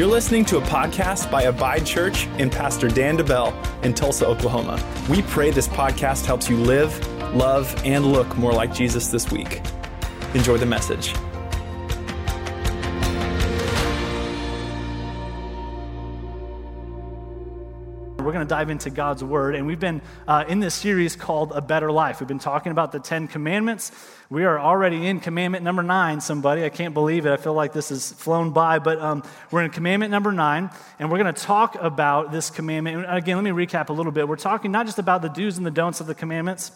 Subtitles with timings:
[0.00, 4.82] You're listening to a podcast by Abide Church and Pastor Dan DeBell in Tulsa, Oklahoma.
[5.10, 9.60] We pray this podcast helps you live, love, and look more like Jesus this week.
[10.32, 11.12] Enjoy the message.
[18.30, 21.50] We're going to dive into God's Word, and we've been uh, in this series called
[21.50, 22.20] A Better Life.
[22.20, 23.90] We've been talking about the Ten Commandments.
[24.30, 26.64] We are already in commandment number nine, somebody.
[26.64, 27.32] I can't believe it.
[27.32, 30.70] I feel like this has flown by, but um, we're in commandment number nine,
[31.00, 32.98] and we're going to talk about this commandment.
[32.98, 34.28] And again, let me recap a little bit.
[34.28, 36.70] We're talking not just about the do's and the don'ts of the commandments.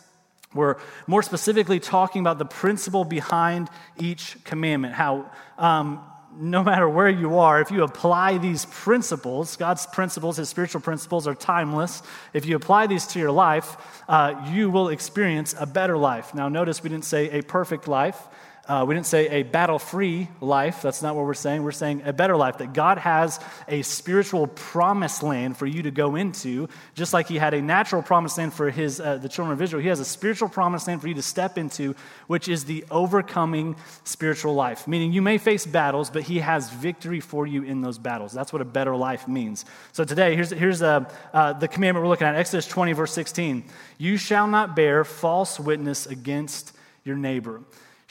[0.55, 6.05] We're more specifically talking about the principle behind each commandment, how um,
[6.37, 11.27] no matter where you are, if you apply these principles, God's principles, His spiritual principles
[11.27, 12.03] are timeless.
[12.33, 13.77] If you apply these to your life,
[14.09, 16.35] uh, you will experience a better life.
[16.35, 18.21] Now, notice we didn't say a perfect life.
[18.67, 20.81] Uh, we didn't say a battle free life.
[20.81, 21.63] That's not what we're saying.
[21.63, 25.91] We're saying a better life, that God has a spiritual promised land for you to
[25.91, 29.53] go into, just like He had a natural promised land for his, uh, the children
[29.53, 29.83] of Israel.
[29.83, 31.95] He has a spiritual promised land for you to step into,
[32.27, 34.89] which is the overcoming spiritual life.
[34.89, 38.33] Meaning you may face battles, but He has victory for you in those battles.
[38.33, 39.67] That's what a better life means.
[39.93, 43.65] So today, here's, here's uh, uh the commandment we're looking at Exodus 20, verse 16.
[43.99, 46.73] You shall not bear false witness against
[47.05, 47.61] your neighbor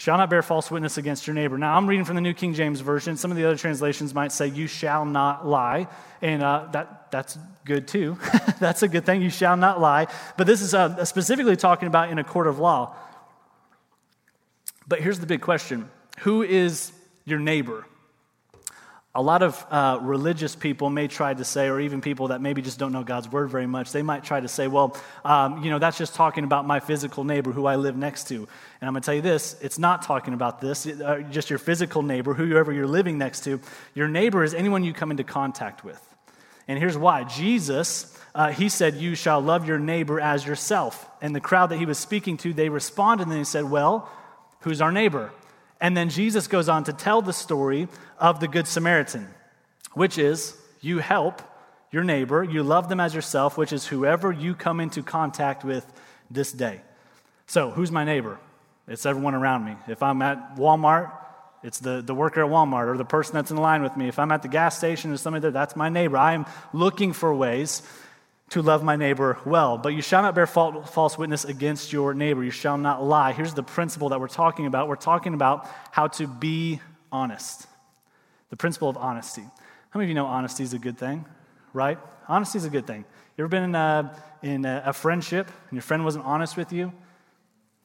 [0.04, 1.58] shall not bear false witness against your neighbor.
[1.58, 3.16] Now, I'm reading from the New King James Version.
[3.16, 5.88] Some of the other translations might say, You shall not lie.
[6.22, 8.18] And uh, that, that's good too.
[8.60, 9.22] that's a good thing.
[9.22, 10.08] You shall not lie.
[10.36, 12.98] But this is uh, specifically talking about in a court of law.
[14.86, 16.92] But here's the big question Who is
[17.24, 17.86] your neighbor?
[19.16, 22.64] A lot of uh, religious people may try to say, or even people that maybe
[22.64, 25.70] just don't know God's word very much, they might try to say, well, um, you
[25.70, 28.36] know, that's just talking about my physical neighbor who I live next to.
[28.36, 28.48] And
[28.82, 32.02] I'm going to tell you this it's not talking about this, uh, just your physical
[32.02, 33.60] neighbor, whoever you're living next to.
[33.94, 36.02] Your neighbor is anyone you come into contact with.
[36.68, 41.08] And here's why Jesus, uh, he said, You shall love your neighbor as yourself.
[41.22, 44.10] And the crowd that he was speaking to, they responded and they said, Well,
[44.62, 45.32] who's our neighbor?
[45.84, 49.28] And then Jesus goes on to tell the story of the Good Samaritan,
[49.92, 51.42] which is you help
[51.92, 55.86] your neighbor, you love them as yourself, which is whoever you come into contact with
[56.32, 56.80] this day.
[57.48, 58.40] So, who's my neighbor?
[58.88, 59.76] It's everyone around me.
[59.90, 61.12] If I'm at Walmart,
[61.64, 64.08] it's the, the worker at Walmart or the person that's in line with me.
[64.08, 66.16] If I'm at the gas station, there's somebody there, that's my neighbor.
[66.16, 67.82] I am looking for ways
[68.54, 69.80] to love my neighbor well.
[69.80, 72.44] But you shall not bear false witness against your neighbor.
[72.44, 73.34] You shall not lie.
[73.34, 74.88] Here's the principle that we're talking about.
[74.88, 76.80] We're talking about how to be
[77.12, 77.66] honest.
[78.52, 79.42] The principle of honesty.
[79.42, 81.26] How many of you know honesty is a good thing,
[81.74, 81.98] right?
[82.28, 83.06] Honesty is a good thing.
[83.38, 86.94] You ever been in a, in a, friendship and your friend wasn't honest with you?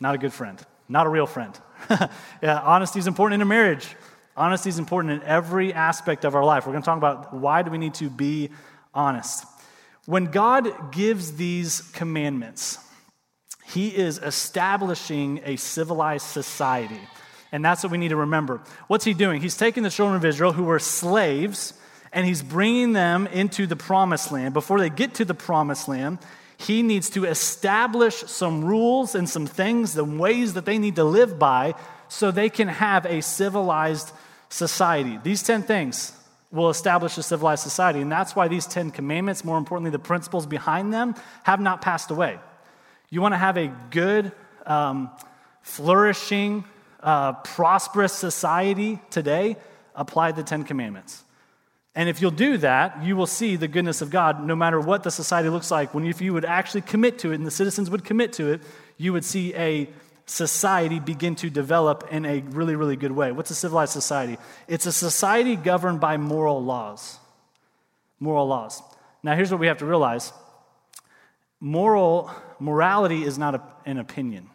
[0.00, 0.62] Not a good friend.
[0.86, 1.58] Not a real friend.
[2.42, 3.96] yeah, honesty is important in a marriage.
[4.36, 6.66] Honesty is important in every aspect of our life.
[6.66, 8.50] We're going to talk about why do we need to be
[8.92, 9.46] honest.
[10.08, 12.78] When God gives these commandments,
[13.66, 16.98] He is establishing a civilized society.
[17.52, 18.62] And that's what we need to remember.
[18.86, 19.42] What's He doing?
[19.42, 21.74] He's taking the children of Israel who were slaves
[22.10, 24.54] and He's bringing them into the promised land.
[24.54, 26.20] Before they get to the promised land,
[26.56, 31.04] He needs to establish some rules and some things, the ways that they need to
[31.04, 31.74] live by
[32.08, 34.10] so they can have a civilized
[34.48, 35.18] society.
[35.22, 36.17] These 10 things
[36.50, 38.00] will establish a civilized society.
[38.00, 41.14] And that's why these Ten Commandments, more importantly, the principles behind them,
[41.44, 42.38] have not passed away.
[43.10, 44.32] You want to have a good,
[44.66, 45.10] um,
[45.62, 46.64] flourishing,
[47.02, 49.56] uh, prosperous society today?
[49.94, 51.24] Apply the Ten Commandments.
[51.94, 55.02] And if you'll do that, you will see the goodness of God no matter what
[55.02, 55.94] the society looks like.
[55.94, 58.62] When if you would actually commit to it and the citizens would commit to it,
[58.98, 59.88] you would see a
[60.28, 63.32] society begin to develop in a really, really good way.
[63.32, 64.36] What's a civilized society?
[64.66, 67.18] It's a society governed by moral laws.
[68.20, 68.82] Moral laws.
[69.22, 70.32] Now, here's what we have to realize
[71.60, 72.30] moral
[72.60, 74.48] morality is not a, an opinion.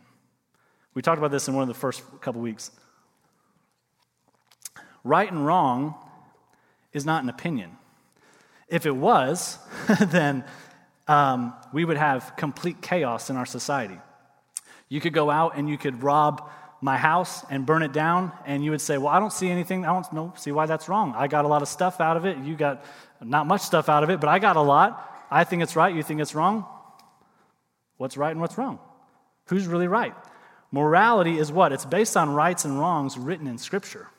[0.94, 2.72] We talked about this in one of the first couple weeks.
[5.04, 5.96] Right and wrong
[6.94, 7.72] is not an opinion.
[8.68, 9.58] If it was,
[10.00, 10.46] then
[11.08, 13.98] um, we would have complete chaos in our society.
[14.94, 16.48] You could go out and you could rob
[16.80, 19.86] my house and burn it down, and you would say, Well, I don't see anything.
[19.86, 21.16] I don't know, see why that's wrong.
[21.18, 22.38] I got a lot of stuff out of it.
[22.38, 22.86] You got
[23.20, 25.26] not much stuff out of it, but I got a lot.
[25.32, 25.96] I think it's right.
[25.96, 26.68] You think it's wrong?
[27.98, 28.78] What's right and what's wrong?
[29.48, 30.14] Who's really right?
[30.72, 31.74] Morality is what?
[31.74, 34.10] It's based on rights and wrongs written in Scripture.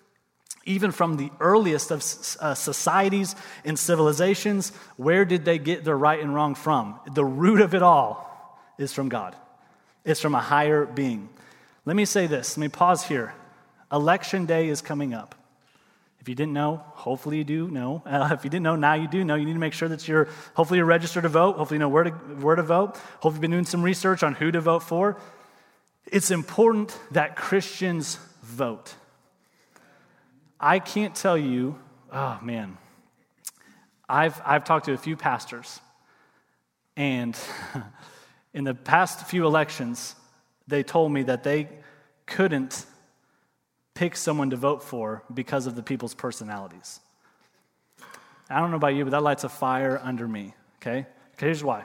[0.64, 2.00] Even from the earliest of
[2.40, 6.98] uh, societies and civilizations, where did they get their right and wrong from?
[7.12, 9.36] The root of it all is from God.
[10.04, 11.28] It's from a higher being.
[11.84, 12.56] Let me say this.
[12.56, 13.34] Let me pause here.
[13.92, 15.34] Election day is coming up.
[16.20, 18.02] If you didn't know, hopefully you do know.
[18.06, 19.34] Uh, if you didn't know, now you do know.
[19.34, 21.56] You need to make sure that you're, hopefully you're registered to vote.
[21.56, 22.96] Hopefully you know where to, where to vote.
[23.20, 25.18] Hopefully you've been doing some research on who to vote for.
[26.06, 28.94] It's important that Christians vote.
[30.58, 31.78] I can't tell you,
[32.12, 32.78] oh man,
[34.08, 35.80] I've, I've talked to a few pastors,
[36.96, 37.38] and
[38.54, 40.14] in the past few elections,
[40.68, 41.68] they told me that they
[42.24, 42.86] couldn't
[43.94, 47.00] pick someone to vote for because of the people's personalities.
[48.48, 51.06] I don't know about you, but that lights a fire under me, okay?
[51.34, 51.84] okay here's why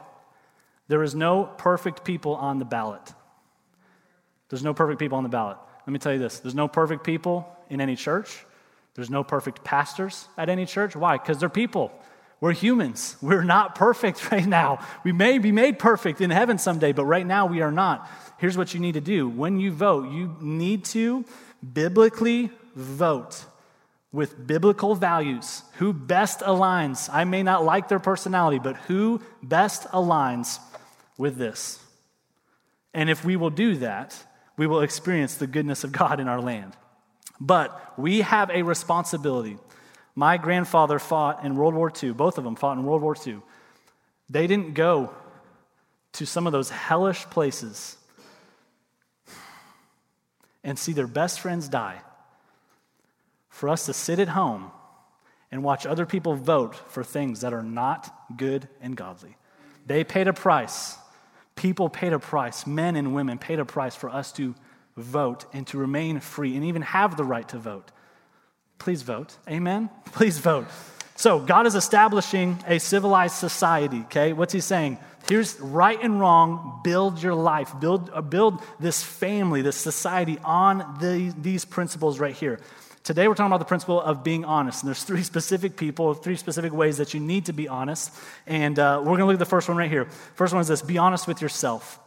[0.87, 3.13] there is no perfect people on the ballot.
[4.49, 5.57] There's no perfect people on the ballot.
[5.85, 8.45] Let me tell you this there's no perfect people in any church,
[8.95, 10.95] there's no perfect pastors at any church.
[10.95, 11.17] Why?
[11.17, 11.91] Because they're people.
[12.41, 13.17] We're humans.
[13.21, 14.85] We're not perfect right now.
[15.03, 18.09] We may be made perfect in heaven someday, but right now we are not.
[18.37, 21.25] Here's what you need to do when you vote, you need to
[21.73, 23.45] biblically vote
[24.11, 25.63] with biblical values.
[25.75, 27.09] Who best aligns?
[27.11, 30.59] I may not like their personality, but who best aligns
[31.17, 31.79] with this?
[32.93, 34.15] And if we will do that,
[34.57, 36.73] we will experience the goodness of God in our land.
[37.39, 39.57] But we have a responsibility.
[40.19, 43.37] My grandfather fought in World War II, both of them fought in World War II.
[44.29, 45.13] They didn't go
[46.11, 47.95] to some of those hellish places
[50.61, 52.01] and see their best friends die,
[53.47, 54.71] for us to sit at home
[55.51, 59.37] and watch other people vote for things that are not good and godly.
[59.85, 60.97] They paid a price.
[61.55, 62.67] People paid a price.
[62.67, 64.53] Men and women paid a price for us to
[64.97, 67.89] vote and to remain free and even have the right to vote.
[68.79, 69.35] Please vote.
[69.47, 69.89] Amen?
[70.05, 70.67] Please vote.
[71.15, 74.31] So, God is establishing a civilized society, okay?
[74.31, 74.97] What's He saying?
[75.27, 76.79] Here's right and wrong.
[76.83, 77.73] Build your life.
[77.79, 82.59] Build, uh, build this family, this society on the, these principles right here.
[83.03, 84.81] Today, we're talking about the principle of being honest.
[84.81, 88.13] And there's three specific people, three specific ways that you need to be honest.
[88.47, 90.05] And uh, we're going to look at the first one right here.
[90.35, 91.99] First one is this be honest with yourself.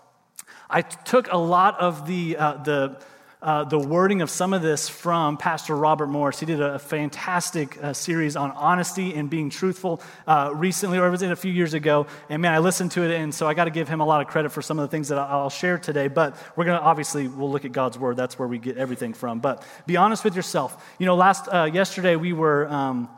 [0.70, 3.02] I took a lot of the, uh, the,
[3.42, 6.38] uh, the wording of some of this from Pastor Robert Morris.
[6.38, 11.10] He did a, fantastic uh, series on honesty and being truthful uh, recently, or it
[11.10, 12.06] was in a few years ago.
[12.28, 14.20] And man, I listened to it, and so I got to give him a lot
[14.20, 16.08] of credit for some of the things that I'll share today.
[16.08, 18.16] But we're going to obviously we'll look at God's word.
[18.16, 19.40] That's where we get everything from.
[19.40, 20.94] But be honest with yourself.
[20.98, 22.68] You know, last uh, yesterday we were.
[22.68, 23.08] Um,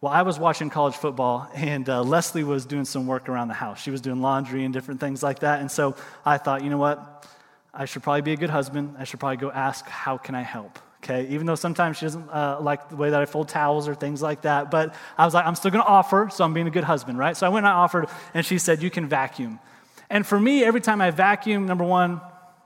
[0.00, 3.54] well, I was watching college football, and uh, Leslie was doing some work around the
[3.54, 3.80] house.
[3.80, 5.60] She was doing laundry and different things like that.
[5.60, 5.94] And so
[6.26, 7.24] I thought, you know what?
[7.74, 8.96] I should probably be a good husband.
[8.98, 10.78] I should probably go ask, how can I help?
[11.02, 13.94] Okay, even though sometimes she doesn't uh, like the way that I fold towels or
[13.94, 14.70] things like that.
[14.70, 17.36] But I was like, I'm still gonna offer, so I'm being a good husband, right?
[17.36, 19.58] So I went and I offered, and she said, You can vacuum.
[20.08, 22.20] And for me, every time I vacuum, number one,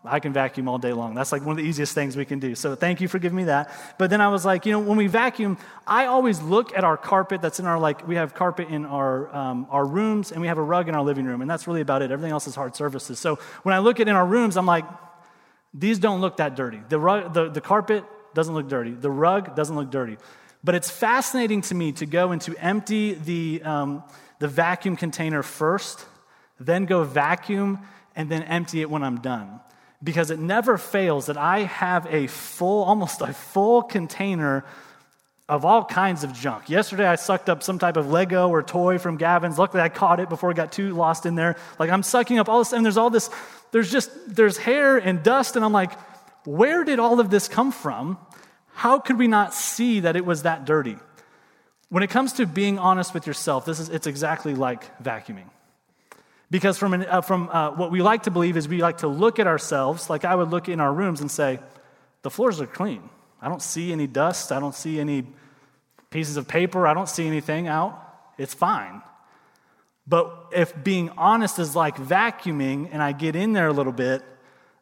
[0.08, 1.14] I can vacuum all day long.
[1.14, 2.55] That's like one of the easiest things we can do.
[2.55, 3.70] So thank you for giving me that.
[3.99, 6.97] But then I was like, you know, when we vacuum, I always look at our
[6.97, 10.49] carpet that's in our, like, we have carpet in our, um, our rooms and we
[10.49, 11.41] have a rug in our living room.
[11.41, 12.11] And that's really about it.
[12.11, 13.19] Everything else is hard surfaces.
[13.19, 14.85] So when I look at in our rooms, I'm like,
[15.73, 16.81] these don't look that dirty.
[16.88, 18.05] The, rug, the, the carpet
[18.35, 18.93] doesn't look dirty.
[18.93, 20.17] The rug doesn't look dirty.
[20.64, 24.05] But it's fascinating to me to go and to empty the, um,
[24.38, 26.05] the vacuum container first,
[26.58, 27.81] then go vacuum,
[28.17, 29.61] and then empty it when I'm done
[30.02, 34.64] because it never fails that I have a full, almost a full container
[35.48, 36.69] of all kinds of junk.
[36.69, 39.58] Yesterday, I sucked up some type of Lego or toy from Gavin's.
[39.58, 41.56] Luckily, I caught it before it got too lost in there.
[41.79, 43.31] Like, I'm sucking up all this, and there's all this,
[43.70, 45.93] there's just, there's hair and dust, and I'm like,
[46.44, 48.19] where did all of this come from?
[48.72, 50.96] How could we not see that it was that dirty?
[51.88, 55.48] When it comes to being honest with yourself, this is, it's exactly like vacuuming.
[56.50, 59.08] Because from, an, uh, from uh, what we like to believe is we like to
[59.08, 61.58] look at ourselves, like I would look in our rooms and say,
[62.22, 63.08] the floors are clean.
[63.41, 64.53] I don't see any dust.
[64.53, 65.26] I don't see any
[66.10, 66.86] pieces of paper.
[66.86, 68.00] I don't see anything out.
[68.38, 69.03] It's fine.
[70.06, 74.22] But if being honest is like vacuuming and I get in there a little bit,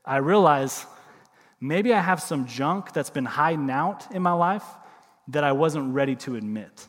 [0.04, 0.84] I realize
[1.60, 4.64] maybe I have some junk that's been hiding out in my life
[5.28, 6.88] that I wasn't ready to admit.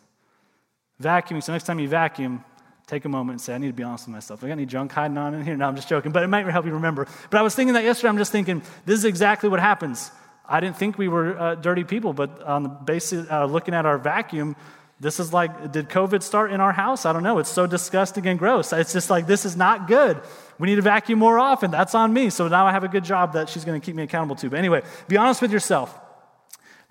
[1.02, 2.44] Vacuuming, so next time you vacuum,
[2.88, 4.44] take a moment and say, I need to be honest with myself.
[4.44, 5.58] I got any junk hiding on in here?
[5.58, 7.08] No, I'm just joking, but it might help you remember.
[7.30, 10.12] But I was thinking that yesterday, I'm just thinking, this is exactly what happens.
[10.48, 13.86] I didn't think we were uh, dirty people, but on the basis, uh, looking at
[13.86, 14.56] our vacuum,
[15.00, 17.06] this is like, did COVID start in our house?
[17.06, 17.40] I don't know.
[17.40, 18.72] It's so disgusting and gross.
[18.72, 20.22] It's just like, this is not good.
[20.60, 21.72] We need to vacuum more often.
[21.72, 22.30] That's on me.
[22.30, 24.50] So now I have a good job that she's going to keep me accountable to.
[24.50, 26.00] But anyway, be honest with yourself.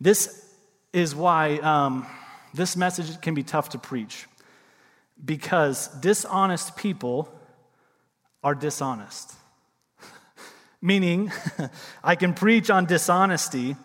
[0.01, 0.45] This
[0.93, 2.07] is why um,
[2.53, 4.27] this message can be tough to preach
[5.23, 7.28] because dishonest people
[8.42, 9.33] are dishonest.
[10.80, 11.33] Meaning,
[12.04, 13.76] I can preach on dishonesty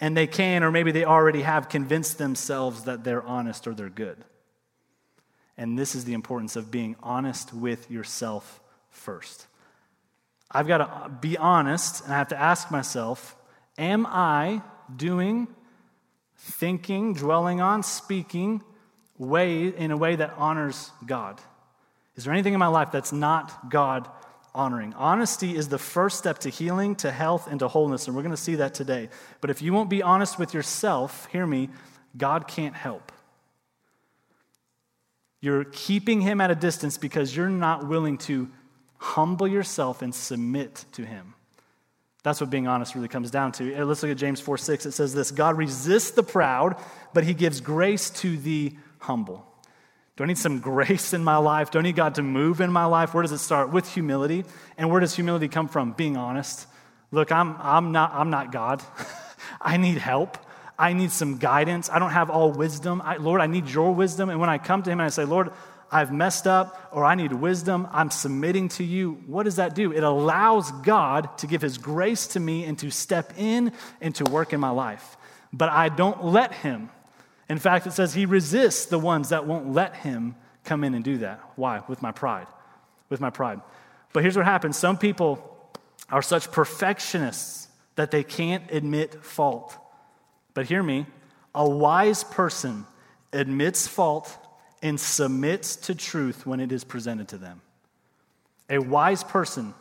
[0.00, 3.88] and they can, or maybe they already have, convinced themselves that they're honest or they're
[3.88, 4.24] good.
[5.56, 8.60] And this is the importance of being honest with yourself
[8.90, 9.46] first.
[10.50, 13.36] I've got to be honest, and I have to ask myself
[13.78, 14.60] Am I
[14.94, 15.48] doing,
[16.36, 18.62] thinking, dwelling on, speaking
[19.22, 21.40] way in a way that honors God?
[22.16, 24.08] Is there anything in my life that's not God
[24.54, 24.92] honoring?
[24.94, 28.34] Honesty is the first step to healing, to health, and to wholeness, and we're going
[28.34, 29.08] to see that today.
[29.40, 31.70] But if you won't be honest with yourself, hear me,
[32.16, 33.12] God can't help.
[35.40, 38.48] You're keeping him at a distance because you're not willing to
[38.98, 41.34] humble yourself and submit to him.
[42.22, 43.84] That's what being honest really comes down to.
[43.84, 44.86] Let's look at James 4 6.
[44.86, 46.76] It says this God resists the proud,
[47.12, 49.46] but he gives grace to the humble.
[50.16, 51.70] Do I need some grace in my life?
[51.70, 53.14] Do I need God to move in my life?
[53.14, 53.70] Where does it start?
[53.70, 54.44] With humility.
[54.76, 55.92] And where does humility come from?
[55.92, 56.66] Being honest.
[57.10, 58.82] Look, I'm, I'm, not, I'm not God.
[59.60, 60.38] I need help.
[60.78, 61.90] I need some guidance.
[61.90, 63.02] I don't have all wisdom.
[63.04, 64.30] I, Lord, I need your wisdom.
[64.30, 65.50] And when I come to Him and I say, Lord,
[65.90, 69.92] I've messed up or I need wisdom, I'm submitting to you, what does that do?
[69.92, 74.24] It allows God to give His grace to me and to step in and to
[74.24, 75.16] work in my life.
[75.52, 76.90] But I don't let Him.
[77.52, 81.04] In fact, it says he resists the ones that won't let him come in and
[81.04, 81.38] do that.
[81.56, 81.82] Why?
[81.86, 82.46] With my pride.
[83.10, 83.60] With my pride.
[84.14, 85.70] But here's what happens some people
[86.08, 89.76] are such perfectionists that they can't admit fault.
[90.54, 91.04] But hear me
[91.54, 92.86] a wise person
[93.34, 94.34] admits fault
[94.80, 97.60] and submits to truth when it is presented to them.
[98.70, 99.74] A wise person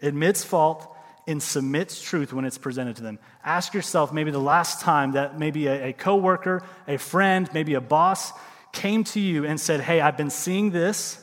[0.00, 0.96] admits fault
[1.28, 3.18] and submits truth when it's presented to them.
[3.44, 7.82] Ask yourself maybe the last time that maybe a, a coworker, a friend, maybe a
[7.82, 8.32] boss
[8.72, 11.22] came to you and said, Hey, I've been seeing this.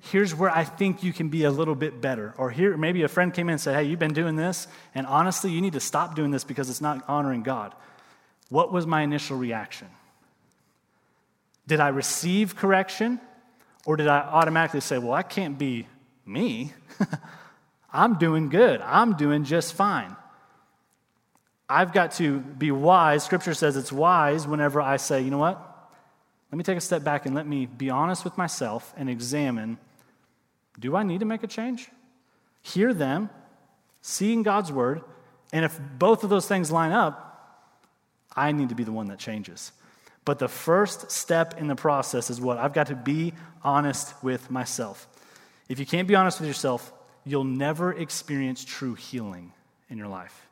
[0.00, 2.34] Here's where I think you can be a little bit better.
[2.38, 5.06] Or here, maybe a friend came in and said, Hey, you've been doing this, and
[5.06, 7.74] honestly, you need to stop doing this because it's not honoring God.
[8.48, 9.88] What was my initial reaction?
[11.66, 13.20] Did I receive correction?
[13.84, 15.86] Or did I automatically say, Well, I can't be
[16.24, 16.72] me?
[17.92, 18.80] I'm doing good.
[18.80, 20.16] I'm doing just fine.
[21.68, 23.24] I've got to be wise.
[23.24, 25.68] Scripture says it's wise whenever I say, you know what?
[26.50, 29.78] Let me take a step back and let me be honest with myself and examine
[30.78, 31.88] do I need to make a change?
[32.62, 33.28] Hear them,
[34.00, 35.02] seeing God's word,
[35.52, 37.28] and if both of those things line up,
[38.34, 39.72] I need to be the one that changes.
[40.24, 42.58] But the first step in the process is what?
[42.58, 45.06] I've got to be honest with myself.
[45.68, 46.92] If you can't be honest with yourself,
[47.24, 49.52] you'll never experience true healing
[49.88, 50.46] in your life.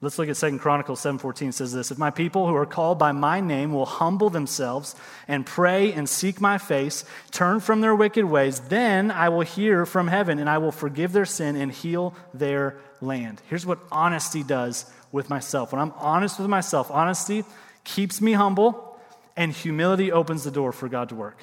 [0.00, 3.12] Let's look at 2 Chronicles 7:14 says this, if my people who are called by
[3.12, 4.96] my name will humble themselves
[5.28, 9.86] and pray and seek my face, turn from their wicked ways, then I will hear
[9.86, 13.42] from heaven and I will forgive their sin and heal their land.
[13.48, 15.70] Here's what honesty does with myself.
[15.70, 17.44] When I'm honest with myself, honesty
[17.84, 18.98] keeps me humble
[19.36, 21.38] and humility opens the door for God to work.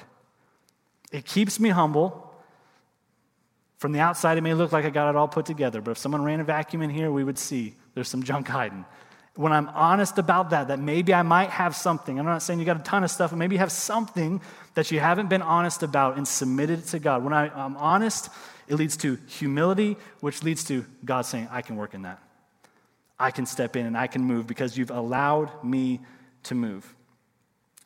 [1.12, 2.29] It keeps me humble
[3.80, 5.98] from the outside, it may look like I got it all put together, but if
[5.98, 8.84] someone ran a vacuum in here, we would see there's some junk hiding.
[9.36, 12.66] When I'm honest about that, that maybe I might have something, I'm not saying you
[12.66, 14.42] got a ton of stuff, but maybe you have something
[14.74, 17.24] that you haven't been honest about and submitted it to God.
[17.24, 18.28] When I, I'm honest,
[18.68, 22.22] it leads to humility, which leads to God saying, I can work in that.
[23.18, 26.00] I can step in and I can move because you've allowed me
[26.42, 26.94] to move.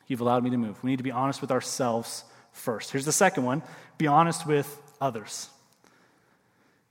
[0.07, 0.83] You've allowed me to move.
[0.83, 2.91] We need to be honest with ourselves first.
[2.91, 3.63] Here's the second one
[3.97, 5.47] be honest with others.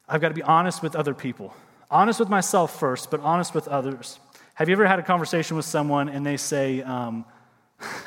[0.08, 1.54] I've got to be honest with other people.
[1.90, 4.18] Honest with myself first, but honest with others.
[4.54, 7.25] Have you ever had a conversation with someone and they say, um,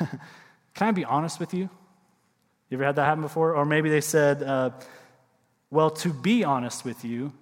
[0.74, 1.68] Can I be honest with you?
[2.70, 3.54] You ever had that happen before?
[3.54, 4.70] Or maybe they said, uh,
[5.70, 7.32] Well, to be honest with you.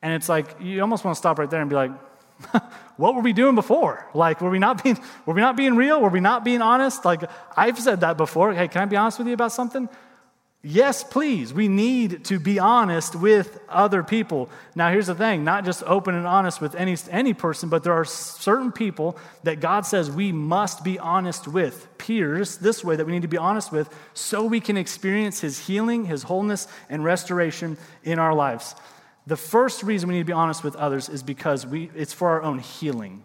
[0.00, 1.92] And it's like, you almost want to stop right there and be like,
[2.96, 4.08] what were we doing before?
[4.14, 6.00] Like, were we not being, were we not being real?
[6.00, 7.04] Were we not being honest?
[7.04, 7.22] Like,
[7.56, 8.52] I've said that before.
[8.52, 9.88] Hey, can I be honest with you about something?
[10.64, 11.52] Yes, please.
[11.52, 14.48] We need to be honest with other people.
[14.76, 17.94] Now, here's the thing not just open and honest with any, any person, but there
[17.94, 21.88] are certain people that God says we must be honest with.
[21.98, 25.66] Peers, this way, that we need to be honest with so we can experience His
[25.66, 28.76] healing, His wholeness, and restoration in our lives.
[29.26, 32.30] The first reason we need to be honest with others is because we, it's for
[32.30, 33.24] our own healing.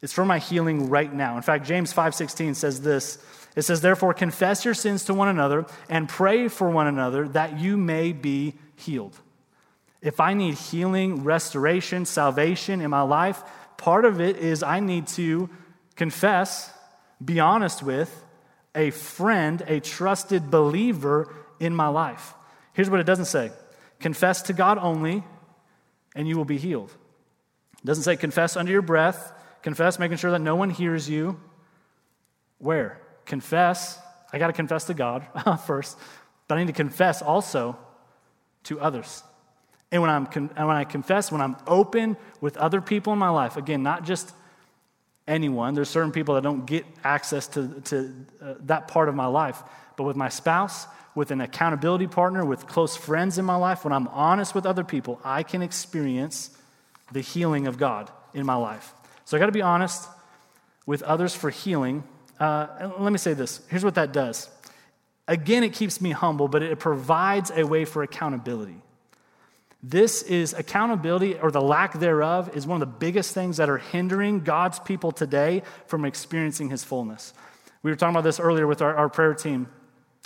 [0.00, 1.36] It's for my healing right now.
[1.36, 3.18] In fact, James 5:16 says this
[3.58, 7.58] it says, Therefore, confess your sins to one another and pray for one another that
[7.58, 9.18] you may be healed.
[10.00, 13.42] If I need healing, restoration, salvation in my life,
[13.76, 15.50] part of it is I need to
[15.96, 16.72] confess,
[17.24, 18.24] be honest with
[18.74, 22.34] a friend, a trusted believer in my life.
[22.74, 23.50] Here's what it doesn't say
[23.98, 25.24] confess to God only,
[26.14, 26.90] and you will be healed.
[27.82, 31.38] It doesn't say confess under your breath, Confess, making sure that no one hears you.
[32.58, 33.00] Where?
[33.28, 33.98] Confess.
[34.32, 35.24] I got to confess to God
[35.66, 35.96] first,
[36.48, 37.78] but I need to confess also
[38.64, 39.22] to others.
[39.92, 43.30] And when, I'm con- when I confess, when I'm open with other people in my
[43.30, 44.32] life, again, not just
[45.26, 49.26] anyone, there's certain people that don't get access to, to uh, that part of my
[49.26, 49.62] life,
[49.96, 53.92] but with my spouse, with an accountability partner, with close friends in my life, when
[53.92, 56.56] I'm honest with other people, I can experience
[57.12, 58.92] the healing of God in my life.
[59.24, 60.08] So I got to be honest
[60.86, 62.04] with others for healing.
[62.38, 64.48] Uh, let me say this here's what that does.
[65.26, 68.80] Again, it keeps me humble, but it provides a way for accountability.
[69.82, 73.78] This is accountability, or the lack thereof, is one of the biggest things that are
[73.78, 77.32] hindering God's people today from experiencing His fullness.
[77.82, 79.68] We were talking about this earlier with our, our prayer team,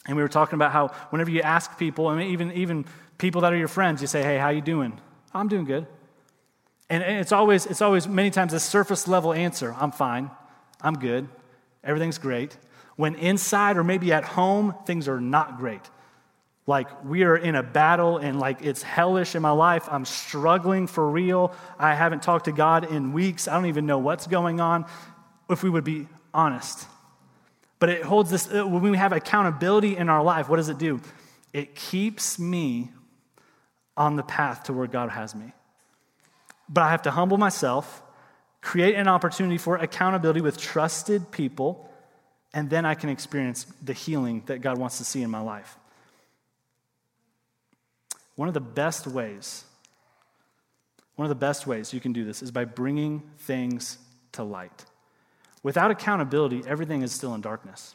[0.06, 2.86] and we were talking about how whenever you ask people, I mean, even, even
[3.18, 4.98] people that are your friends, you say, hey, how you doing?
[5.34, 5.86] I'm doing good.
[6.88, 10.30] And it's always, it's always many times a surface level answer I'm fine,
[10.80, 11.28] I'm good,
[11.84, 12.56] everything's great.
[12.96, 15.82] When inside or maybe at home, things are not great.
[16.66, 19.88] Like we are in a battle and like it's hellish in my life.
[19.90, 21.54] I'm struggling for real.
[21.78, 23.48] I haven't talked to God in weeks.
[23.48, 24.86] I don't even know what's going on.
[25.50, 26.86] If we would be honest.
[27.78, 30.78] But it holds this, uh, when we have accountability in our life, what does it
[30.78, 31.00] do?
[31.52, 32.92] It keeps me
[33.96, 35.52] on the path to where God has me.
[36.68, 38.02] But I have to humble myself,
[38.62, 41.90] create an opportunity for accountability with trusted people,
[42.54, 45.76] and then I can experience the healing that God wants to see in my life.
[48.36, 49.64] One of the best ways,
[51.16, 53.98] one of the best ways you can do this is by bringing things
[54.32, 54.84] to light.
[55.62, 57.94] Without accountability, everything is still in darkness.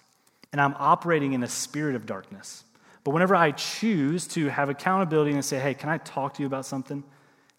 [0.52, 2.64] And I'm operating in a spirit of darkness.
[3.04, 6.48] But whenever I choose to have accountability and say, hey, can I talk to you
[6.48, 7.04] about something?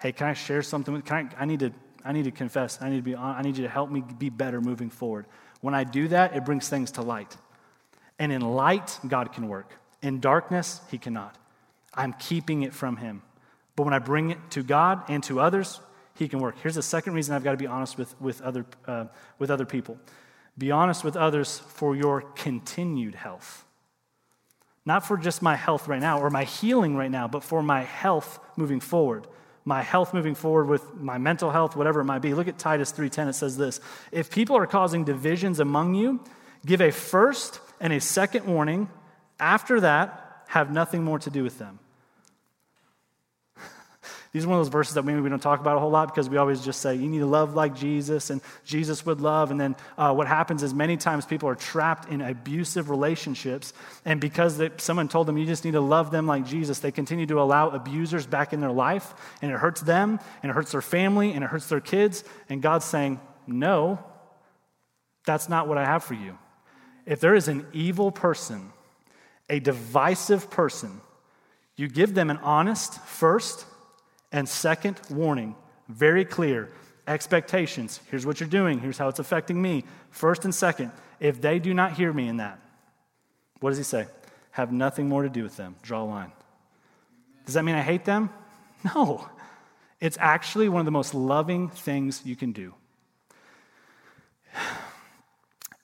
[0.00, 1.00] Hey, can I share something?
[1.02, 1.72] Can I, I, need, to,
[2.08, 2.80] I need to confess.
[2.80, 5.26] I need, to be, I need you to help me be better moving forward.
[5.60, 7.36] When I do that, it brings things to light.
[8.18, 9.74] And in light, God can work.
[10.02, 11.36] In darkness, He cannot.
[11.94, 13.22] I'm keeping it from him.
[13.76, 15.80] But when I bring it to God and to others,
[16.14, 16.56] he can work.
[16.62, 19.06] Here's the second reason I've got to be honest with, with, other, uh,
[19.38, 19.98] with other people
[20.56, 23.64] be honest with others for your continued health.
[24.84, 27.82] Not for just my health right now or my healing right now, but for my
[27.82, 29.28] health moving forward.
[29.68, 32.32] My health moving forward with my mental health, whatever it might be.
[32.32, 33.28] Look at Titus 3:10.
[33.28, 36.20] It says this: If people are causing divisions among you,
[36.64, 38.88] give a first and a second warning.
[39.38, 41.80] After that, have nothing more to do with them.
[44.32, 46.08] These are one of those verses that maybe we don't talk about a whole lot
[46.08, 49.50] because we always just say, you need to love like Jesus, and Jesus would love.
[49.50, 53.72] And then uh, what happens is many times people are trapped in abusive relationships.
[54.04, 56.92] And because they, someone told them you just need to love them like Jesus, they
[56.92, 59.14] continue to allow abusers back in their life.
[59.40, 62.22] And it hurts them, and it hurts their family, and it hurts their kids.
[62.50, 63.98] And God's saying, no,
[65.24, 66.36] that's not what I have for you.
[67.06, 68.72] If there is an evil person,
[69.48, 71.00] a divisive person,
[71.76, 73.64] you give them an honest first
[74.32, 75.54] and second warning,
[75.88, 76.70] very clear
[77.06, 78.00] expectations.
[78.10, 79.84] Here's what you're doing, here's how it's affecting me.
[80.10, 82.60] First and second, if they do not hear me in that,
[83.60, 84.06] what does he say?
[84.52, 85.76] Have nothing more to do with them.
[85.82, 86.32] Draw a line.
[87.46, 88.30] Does that mean I hate them?
[88.94, 89.28] No.
[90.00, 92.74] It's actually one of the most loving things you can do.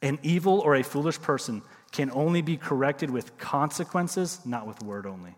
[0.02, 5.06] An evil or a foolish person can only be corrected with consequences, not with word
[5.06, 5.34] only.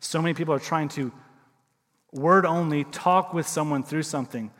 [0.00, 1.10] So many people are trying to
[2.12, 4.50] word only, talk with someone through something.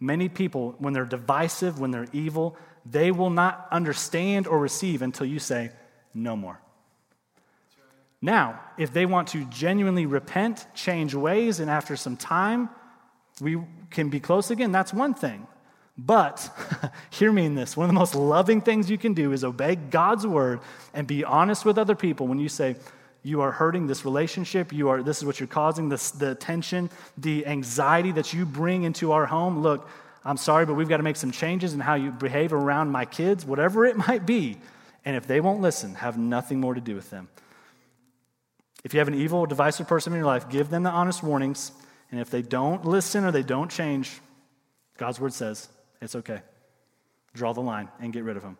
[0.00, 5.26] Many people, when they're divisive, when they're evil, they will not understand or receive until
[5.26, 5.70] you say,
[6.14, 6.60] no more.
[8.22, 12.70] Now, if they want to genuinely repent, change ways, and after some time,
[13.40, 13.58] we
[13.90, 15.46] can be close again, that's one thing.
[15.98, 16.50] But
[17.10, 19.76] hear me in this one of the most loving things you can do is obey
[19.76, 20.60] God's word
[20.92, 22.76] and be honest with other people when you say,
[23.26, 24.72] you are hurting this relationship.
[24.72, 28.84] You are this is what you're causing this, the tension the anxiety that you bring
[28.84, 29.62] into our home.
[29.62, 29.88] Look
[30.24, 33.04] i'm sorry but we've got to make some changes in how you behave around my
[33.04, 34.56] kids whatever it might be.
[35.04, 37.28] And if they won't listen have nothing more to do with them.
[38.84, 41.72] If you have an evil divisive person in your life give them the honest warnings.
[42.12, 44.20] And if they don't listen or they don't change
[44.98, 45.68] god's word says
[46.00, 46.42] it's okay.
[47.34, 48.56] Draw the line and get rid of them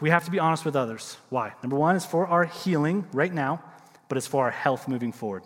[0.00, 1.16] we have to be honest with others.
[1.28, 1.52] Why?
[1.62, 3.62] Number one is for our healing right now,
[4.08, 5.42] but it's for our health moving forward.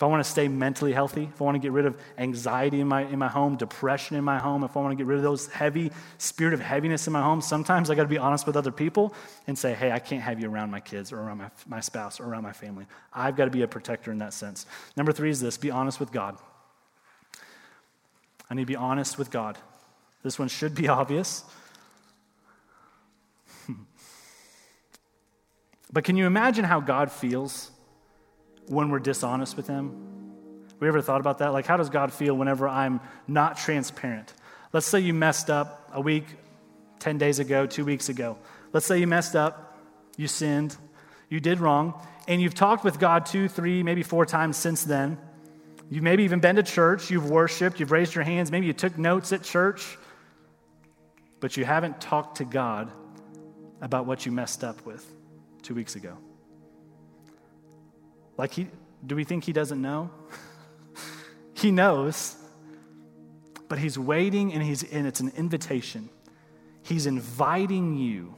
[0.00, 2.80] If I want to stay mentally healthy, if I want to get rid of anxiety
[2.80, 5.18] in my, in my home, depression in my home, if I want to get rid
[5.18, 8.46] of those heavy, spirit of heaviness in my home, sometimes I got to be honest
[8.46, 9.12] with other people
[9.46, 12.18] and say, hey, I can't have you around my kids or around my, my spouse
[12.18, 12.86] or around my family.
[13.12, 14.64] I've got to be a protector in that sense.
[14.96, 16.38] Number three is this be honest with God.
[18.48, 19.58] I need to be honest with God.
[20.22, 21.44] This one should be obvious.
[25.92, 27.70] But can you imagine how God feels
[28.66, 30.10] when we're dishonest with Him?
[30.78, 31.52] We ever thought about that?
[31.52, 34.32] Like, how does God feel whenever I'm not transparent?
[34.72, 36.24] Let's say you messed up a week,
[37.00, 38.38] 10 days ago, two weeks ago.
[38.72, 39.78] Let's say you messed up,
[40.16, 40.76] you sinned,
[41.28, 45.18] you did wrong, and you've talked with God two, three, maybe four times since then.
[45.90, 48.96] You've maybe even been to church, you've worshiped, you've raised your hands, maybe you took
[48.96, 49.98] notes at church,
[51.40, 52.92] but you haven't talked to God
[53.80, 55.04] about what you messed up with
[55.62, 56.16] two weeks ago.
[58.36, 58.68] Like, he,
[59.06, 60.10] do we think he doesn't know?
[61.54, 62.36] he knows,
[63.68, 66.08] but he's waiting and, he's, and it's an invitation.
[66.82, 68.34] He's inviting you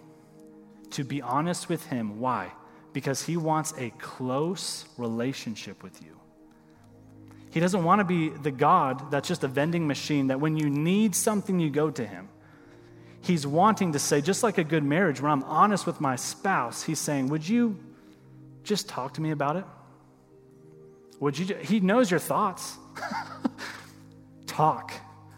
[0.93, 2.21] to be honest with him.
[2.21, 2.53] Why?
[2.93, 6.19] Because he wants a close relationship with you.
[7.51, 10.71] He doesn't want to be the God that's just a vending machine that when you
[10.71, 12.29] need something, you go to him.
[13.23, 16.83] He's wanting to say, just like a good marriage, when I'm honest with my spouse,
[16.83, 17.79] he's saying, Would you
[18.65, 19.65] just talk to me about it?
[21.21, 21.55] Would you?
[21.57, 22.77] He knows your thoughts.
[24.47, 24.93] talk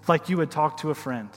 [0.09, 1.29] like you would talk to a friend.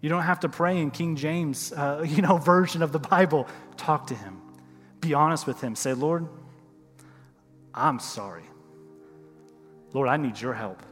[0.00, 3.46] You don't have to pray in King James, uh, you know, version of the Bible.
[3.76, 4.40] Talk to him.
[5.00, 5.76] Be honest with him.
[5.76, 6.26] Say, Lord,
[7.74, 8.44] I'm sorry.
[9.92, 10.82] Lord, I need your help.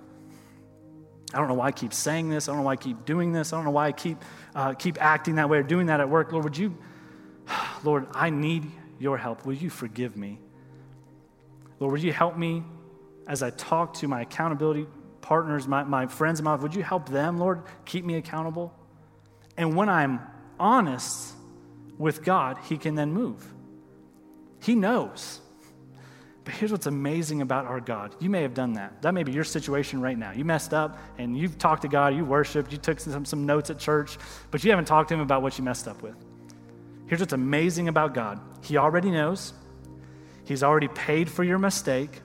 [1.35, 2.49] I don't know why I keep saying this.
[2.49, 3.53] I don't know why I keep doing this.
[3.53, 4.18] I don't know why I keep,
[4.55, 6.33] uh, keep acting that way or doing that at work.
[6.33, 6.77] Lord, would you,
[7.85, 9.44] Lord, I need your help.
[9.44, 10.38] Will you forgive me?
[11.81, 12.62] Lord, would you help me
[13.27, 14.87] as I talk to my accountability
[15.20, 16.62] partners, my, my friends in my life?
[16.62, 18.73] Would you help them, Lord, keep me accountable?
[19.57, 20.20] And when I'm
[20.59, 21.35] honest
[21.99, 23.53] with God, He can then move.
[24.62, 25.40] He knows.
[26.45, 28.15] But here's what's amazing about our God.
[28.21, 29.01] You may have done that.
[29.01, 30.33] That may be your situation right now.
[30.33, 33.71] You messed up and you've talked to God, you worshiped, you took some, some notes
[33.71, 34.19] at church,
[34.51, 36.15] but you haven't talked to Him about what you messed up with.
[37.07, 39.55] Here's what's amazing about God He already knows,
[40.45, 42.21] He's already paid for your mistake,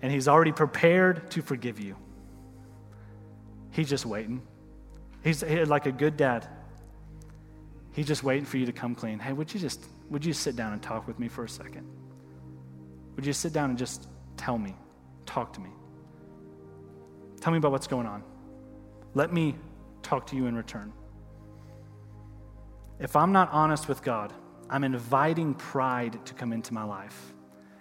[0.00, 1.96] and He's already prepared to forgive you.
[3.72, 4.40] He's just waiting.
[5.22, 6.48] He's like a good dad.
[7.92, 9.18] He's just waiting for you to come clean.
[9.18, 11.99] Hey, would you just would you sit down and talk with me for a second?
[13.20, 14.74] Would you sit down and just tell me,
[15.26, 15.68] talk to me?
[17.42, 18.24] Tell me about what's going on.
[19.12, 19.56] Let me
[20.00, 20.90] talk to you in return.
[22.98, 24.32] If I'm not honest with God,
[24.70, 27.34] I'm inviting pride to come into my life.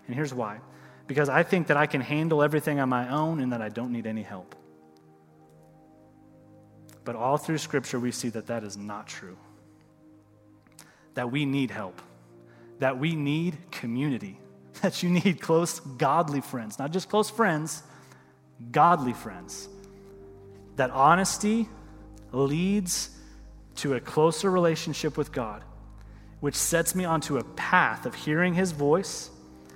[0.08, 0.60] And here's why
[1.08, 3.94] because I think that I can handle everything on my own and that I don't
[3.94, 4.56] need any help.
[7.06, 9.38] But all through Scripture, we see that that is not true.
[11.14, 12.02] That we need help,
[12.80, 14.38] that we need community
[14.82, 17.84] that you need close, godly friends, not just close friends,
[18.72, 19.68] godly friends.
[20.76, 21.68] That honesty
[22.32, 23.10] leads
[23.76, 25.64] to a closer relationship with God,
[26.40, 29.30] which sets me onto a path of hearing His voice,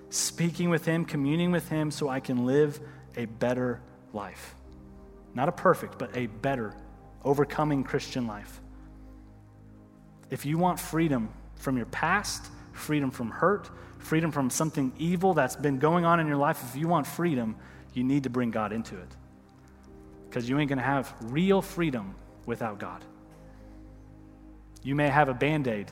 [0.10, 2.80] speaking with Him, communing with Him, so I can live
[3.16, 3.82] a better
[4.13, 4.56] life.
[5.34, 6.76] Not a perfect, but a better,
[7.24, 8.62] overcoming Christian life.
[10.30, 13.70] If you want freedom from your past, freedom from hurt,
[14.04, 17.56] freedom from something evil that's been going on in your life, if you want freedom,
[17.94, 19.16] you need to bring God into it.
[20.30, 23.04] Because you ain't going to have real freedom without God.
[24.82, 25.92] You may have a band aid,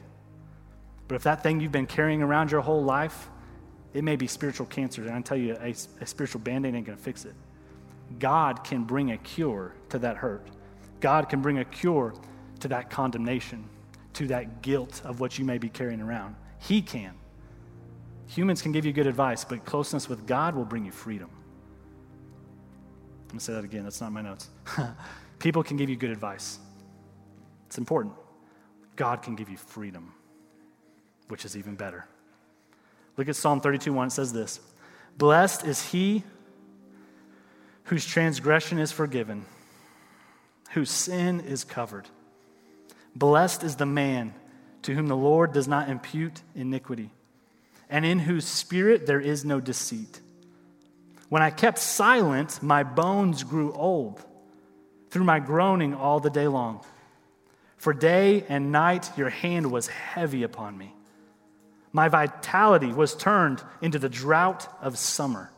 [1.08, 3.30] but if that thing you've been carrying around your whole life,
[3.94, 5.04] it may be spiritual cancer.
[5.04, 7.36] And I tell you, a, a spiritual band aid ain't going to fix it.
[8.20, 10.48] God can bring a cure to that hurt.
[11.00, 12.14] God can bring a cure
[12.60, 13.64] to that condemnation,
[14.14, 16.36] to that guilt of what you may be carrying around.
[16.60, 17.14] He can.
[18.32, 21.30] Humans can give you good advice, but closeness with God will bring you freedom.
[23.24, 23.84] I'm going to say that again.
[23.84, 24.48] That's not my notes.
[25.40, 26.58] People can give you good advice.
[27.68, 28.14] It's important.
[28.96, 30.14] God can give you freedom,
[31.28, 32.06] which is even better.
[33.18, 34.08] Look at Psalm 32 1.
[34.08, 34.62] It says this
[35.18, 36.24] Blessed is he
[37.86, 39.46] whose transgression is forgiven,
[40.72, 42.08] whose sin is covered.
[43.14, 44.34] Blessed is the man
[44.84, 47.12] to whom the Lord does not impute iniquity
[47.92, 50.22] and in whose spirit there is no deceit.
[51.30, 54.26] When I kept silent, my bones grew old
[55.10, 56.84] through my groaning all the day long.
[57.78, 60.96] For day and night your hand was heavy upon me.
[61.92, 65.52] My vitality was turned into the drought of summer.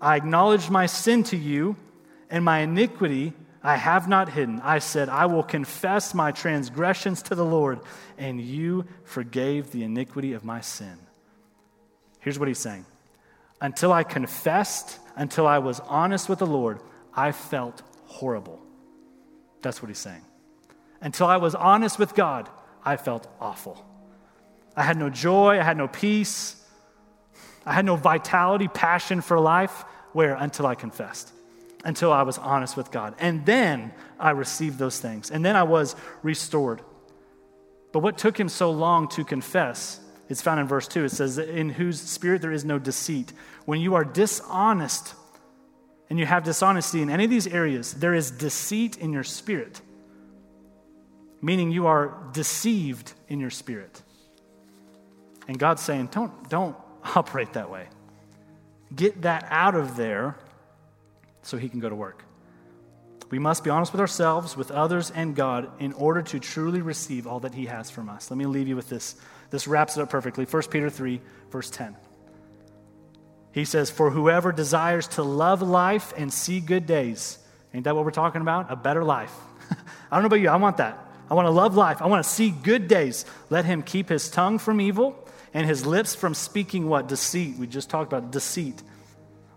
[0.00, 1.76] I acknowledged my sin to you,
[2.28, 3.32] and my iniquity
[3.64, 4.60] I have not hidden.
[4.62, 7.80] I said, I will confess my transgressions to the Lord,
[8.18, 10.98] and you forgave the iniquity of my sin.
[12.20, 12.84] Here's what he's saying
[13.62, 16.78] Until I confessed, until I was honest with the Lord,
[17.14, 18.60] I felt horrible.
[19.62, 20.22] That's what he's saying.
[21.00, 22.50] Until I was honest with God,
[22.84, 23.82] I felt awful.
[24.76, 26.62] I had no joy, I had no peace,
[27.64, 29.84] I had no vitality, passion for life.
[30.12, 30.34] Where?
[30.34, 31.32] Until I confessed,
[31.84, 33.14] until I was honest with God.
[33.18, 36.80] And then I received those things, and then I was restored.
[37.92, 41.04] But what took him so long to confess is found in verse 2.
[41.04, 43.32] It says, In whose spirit there is no deceit.
[43.66, 45.14] When you are dishonest
[46.10, 49.80] and you have dishonesty in any of these areas, there is deceit in your spirit,
[51.40, 54.02] meaning you are deceived in your spirit.
[55.46, 56.76] And God's saying, don't, don't
[57.14, 57.88] operate that way.
[58.94, 60.36] Get that out of there
[61.44, 62.24] so He can go to work.
[63.30, 67.26] We must be honest with ourselves, with others, and God in order to truly receive
[67.26, 68.30] all that He has from us.
[68.30, 69.16] Let me leave you with this.
[69.50, 70.44] This wraps it up perfectly.
[70.44, 71.96] 1 Peter 3, verse 10.
[73.52, 77.38] He says, For whoever desires to love life and see good days,
[77.72, 78.70] ain't that what we're talking about?
[78.70, 79.32] A better life.
[79.70, 80.98] I don't know about you, I want that.
[81.30, 82.02] I want to love life.
[82.02, 83.24] I want to see good days.
[83.48, 85.16] Let him keep his tongue from evil
[85.54, 87.08] and his lips from speaking what?
[87.08, 87.56] Deceit.
[87.56, 88.82] We just talked about deceit.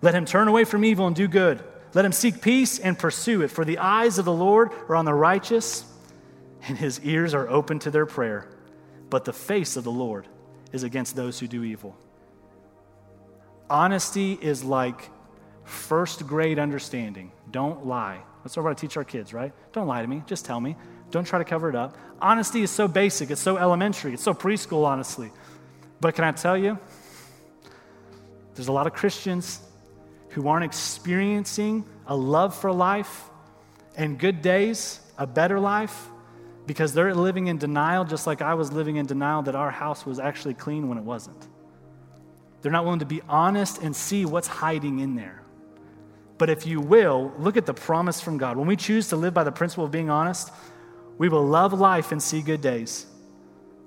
[0.02, 1.64] Let him turn away from evil and do good.
[1.94, 3.50] Let him seek peace and pursue it.
[3.50, 5.86] For the eyes of the Lord are on the righteous,
[6.68, 8.50] and his ears are open to their prayer.
[9.10, 10.28] But the face of the Lord
[10.72, 11.96] is against those who do evil.
[13.70, 15.10] Honesty is like
[15.64, 17.32] first grade understanding.
[17.52, 18.20] Don't lie.
[18.44, 19.54] That's what we're to teach our kids, right?
[19.74, 20.24] Don't lie to me.
[20.26, 20.76] Just tell me.
[21.12, 21.98] Don't try to cover it up.
[22.22, 25.32] Honesty is so basic, it's so elementary, it's so preschool, honestly.
[26.02, 26.78] But can I tell you,
[28.56, 29.62] there's a lot of Christians
[30.38, 33.28] who aren't experiencing a love for life
[33.96, 36.10] and good days, a better life,
[36.68, 40.06] because they're living in denial, just like I was living in denial that our house
[40.06, 41.48] was actually clean when it wasn't.
[42.62, 45.42] They're not willing to be honest and see what's hiding in there.
[46.38, 48.58] But if you will, look at the promise from God.
[48.58, 50.52] When we choose to live by the principle of being honest,
[51.18, 53.08] we will love life and see good days.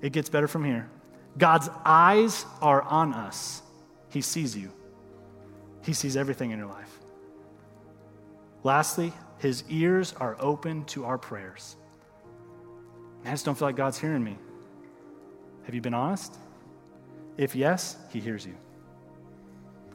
[0.01, 0.89] It gets better from here.
[1.37, 3.61] God's eyes are on us.
[4.09, 4.73] He sees you,
[5.83, 6.99] He sees everything in your life.
[8.63, 11.75] Lastly, His ears are open to our prayers.
[13.25, 14.37] I just don't feel like God's hearing me.
[15.63, 16.35] Have you been honest?
[17.37, 18.55] If yes, He hears you,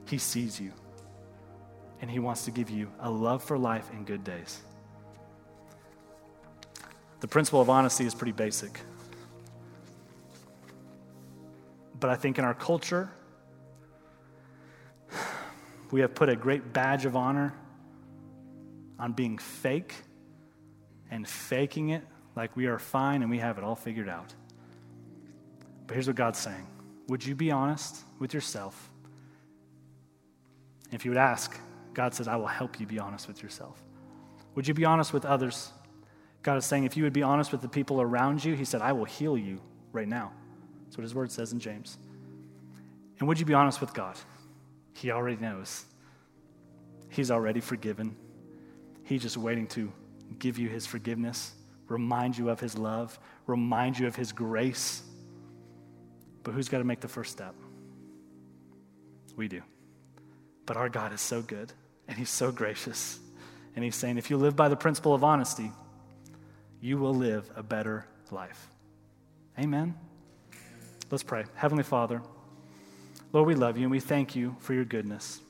[0.06, 0.72] He sees you,
[2.00, 4.60] and He wants to give you a love for life and good days.
[7.20, 8.80] The principle of honesty is pretty basic.
[11.98, 13.10] But I think in our culture,
[15.92, 17.54] we have put a great badge of honor
[18.98, 19.94] on being fake
[21.10, 22.02] and faking it
[22.34, 24.34] like we are fine and we have it all figured out.
[25.86, 26.66] But here's what God's saying
[27.08, 28.90] Would you be honest with yourself?
[30.92, 31.58] If you would ask,
[31.94, 33.82] God says, I will help you be honest with yourself.
[34.54, 35.72] Would you be honest with others?
[36.42, 38.80] God is saying, if you would be honest with the people around you, He said,
[38.80, 39.60] I will heal you
[39.92, 40.32] right now.
[40.84, 41.98] That's what his word says in James.
[43.18, 44.16] And would you be honest with God?
[44.96, 45.84] He already knows.
[47.10, 48.16] He's already forgiven.
[49.04, 49.92] He's just waiting to
[50.38, 51.52] give you his forgiveness,
[51.86, 55.02] remind you of his love, remind you of his grace.
[56.42, 57.54] But who's got to make the first step?
[59.36, 59.60] We do.
[60.64, 61.72] But our God is so good
[62.08, 63.20] and he's so gracious.
[63.74, 65.70] And he's saying, if you live by the principle of honesty,
[66.80, 68.66] you will live a better life.
[69.58, 69.94] Amen.
[71.10, 71.44] Let's pray.
[71.54, 72.22] Heavenly Father,
[73.36, 75.42] Lord, we love you and we thank you for your goodness.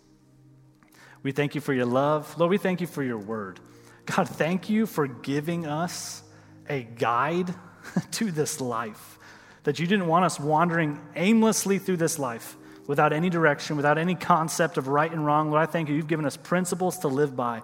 [1.23, 2.37] We thank you for your love.
[2.37, 3.61] Lord, we thank you for your word.
[4.07, 6.25] God, thank you for giving us
[6.69, 7.55] a guide
[8.11, 9.21] to this life.
[9.63, 12.57] That you didn't want us wandering aimlessly through this life
[12.89, 15.53] without any direction, without any concept of right and wrong.
[15.53, 15.95] Lord, I thank you.
[15.95, 17.63] You've given us principles to live by.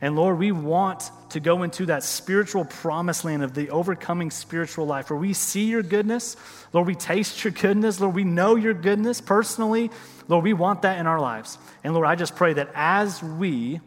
[0.00, 4.86] And Lord, we want to go into that spiritual promised land of the overcoming spiritual
[4.86, 6.36] life where we see your goodness.
[6.72, 8.00] Lord, we taste your goodness.
[8.00, 9.90] Lord, we know your goodness personally.
[10.28, 11.58] Lord, we want that in our lives.
[11.82, 13.80] And Lord, I just pray that as we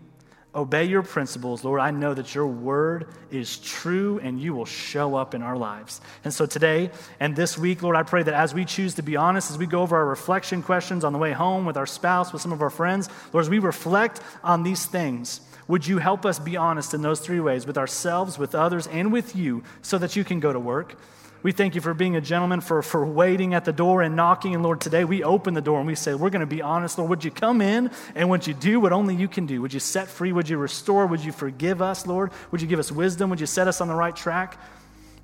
[0.54, 5.16] obey your principles, Lord, I know that your word is true and you will show
[5.16, 6.02] up in our lives.
[6.26, 9.16] And so today and this week, Lord, I pray that as we choose to be
[9.16, 12.34] honest, as we go over our reflection questions on the way home with our spouse,
[12.34, 15.40] with some of our friends, Lord, as we reflect on these things,
[15.72, 19.14] would you help us be honest in those three ways with ourselves, with others, and
[19.14, 20.96] with you so that you can go to work?
[21.44, 24.54] We thank you for being a gentleman, for, for waiting at the door and knocking.
[24.54, 26.98] And Lord, today we open the door and we say, We're going to be honest.
[26.98, 29.62] Lord, would you come in and would you do what only you can do?
[29.62, 30.34] Would you set free?
[30.34, 31.08] Would you restore?
[31.08, 32.34] Would you forgive us, Lord?
[32.52, 33.30] Would you give us wisdom?
[33.30, 34.60] Would you set us on the right track?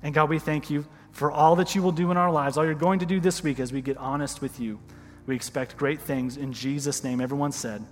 [0.02, 2.64] And God, we thank you for all that you will do in our lives, all
[2.64, 4.80] you're going to do this week as we get honest with you.
[5.26, 7.20] We expect great things in Jesus' name.
[7.20, 7.84] Everyone said,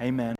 [0.00, 0.39] Amen.